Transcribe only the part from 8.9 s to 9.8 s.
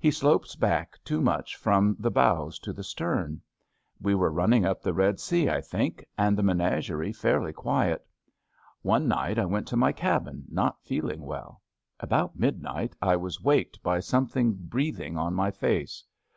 night I went to